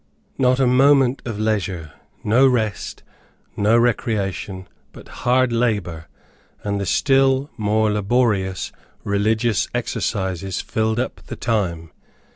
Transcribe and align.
Not 0.39 0.59
a 0.59 0.65
moment 0.65 1.21
of 1.25 1.37
leisure, 1.39 1.91
no 2.23 2.47
rest, 2.47 3.03
no 3.55 3.77
recreation, 3.77 4.67
but 4.93 5.07
hard 5.29 5.53
labor, 5.53 6.07
and 6.63 6.81
the 6.81 6.87
still 6.87 7.51
more 7.55 7.91
laborious 7.91 8.71
religious 9.03 9.67
exercises, 9.75 10.59
filled 10.59 10.99
up 10.99 11.21
the 11.27 11.35
time. 11.35 11.91